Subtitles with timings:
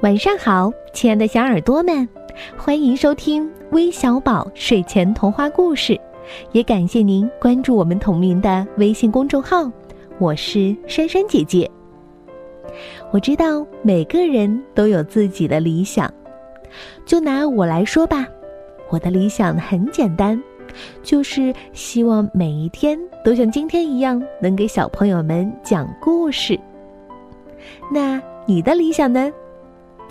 [0.00, 2.06] 晚上好，亲爱的小耳朵们，
[2.58, 5.98] 欢迎收听微小宝睡前童话故事，
[6.52, 9.70] 也感谢您关注我们同名的微信公众号。
[10.18, 11.70] 我是珊珊姐姐。
[13.12, 16.12] 我知道每个人都有自己的理想，
[17.06, 18.26] 就拿我来说吧，
[18.90, 20.42] 我的理想很简单，
[21.02, 26.58] 就是希望每一天都像今天一样，能给小朋友们讲故事。
[27.90, 29.32] 那你的理想呢？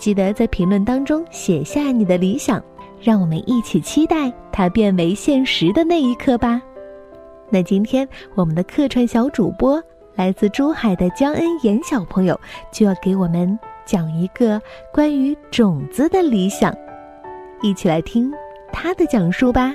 [0.04, 2.62] 记得在评论当中写下你的理想，
[3.00, 6.60] 让我们一起期待它变为现实的那一刻吧。
[7.48, 9.82] 那今天我们的客串小主播
[10.14, 12.38] 来自珠海的江恩妍小朋友
[12.70, 14.60] 就要给我们讲一个
[14.92, 16.70] 关于种子的理想，
[17.62, 18.30] 一起来听
[18.70, 19.74] 他的讲述吧。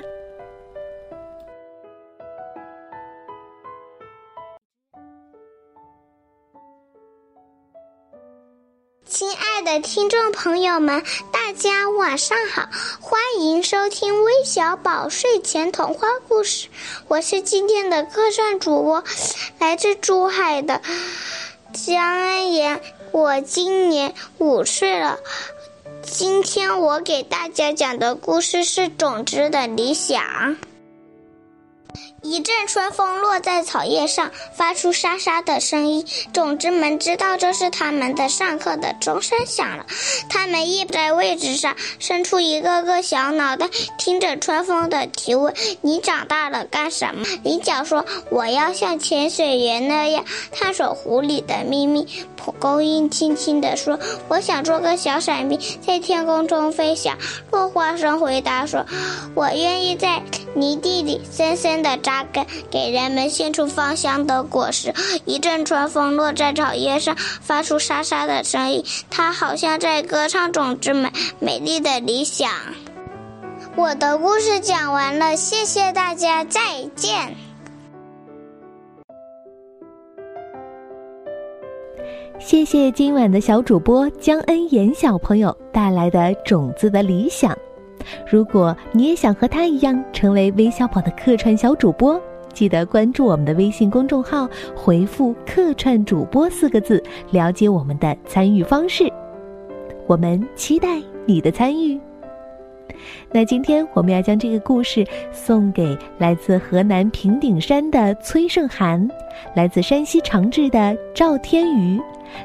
[9.10, 12.68] 亲爱的听众朋友们，大家晚上好，
[13.00, 16.68] 欢迎收听微小宝睡前童话故事。
[17.08, 19.02] 我是今天的客串主播，
[19.58, 20.80] 来自珠海的
[21.72, 22.80] 江恩妍。
[23.10, 25.18] 我今年五岁了。
[26.02, 30.22] 今天我给大家讲的故事是《种子的理想》。
[32.22, 36.06] 一阵春风落在草叶上，发出沙沙的声音。
[36.34, 39.86] 种子们知道这是他们的上课的钟声响了，
[40.28, 53.98] 他们一在位置上，伸出一个个小脑袋，听着春风的提问：“你长大了干什么？”菱角说：“我要像潜水员那样探索湖里的秘密。”蒲公英轻轻地说
[54.28, 57.16] ：“我想做个小伞兵，在天空中飞翔。”
[57.50, 58.84] 落花生回答说
[59.34, 60.22] ：“我愿意在
[60.54, 64.92] 泥地里深深的扎根，给人们献出芳香的果实。”
[65.24, 72.50] 一阵春风落在草叶上，发出沙沙的声音，它好像在歌唱种子们美丽的理想。
[73.76, 76.60] 我的故事讲完了，谢谢大家，再
[76.96, 77.36] 见。
[82.40, 87.56] 谢谢今晚的小主播江恩妍小朋友带来的种子的理想。
[88.30, 92.20] 如果你也想和他一样成为微小宝的客串小主播，
[92.52, 99.10] 记得关注我们的微信公众号，回复“客串主播”四个字，了解我们的参与方式。
[100.06, 101.98] 我们期待你的参与。
[103.30, 109.08] 那今天我们要将这个故事送给来自河南平顶山的崔胜涵，
[109.54, 112.00] 来自山西长治的赵天瑜。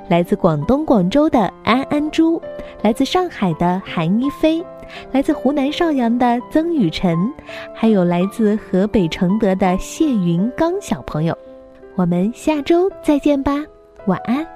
[0.08, 2.42] 来自广东广州的安安珠，
[2.82, 4.64] 来自上海的韩一飞，
[5.12, 7.18] 来自湖南邵阳的曾雨辰，
[7.74, 11.38] 还有来自河北承德的谢云刚小朋友，
[11.96, 13.64] 我们下周再见吧，
[14.06, 14.55] 晚安。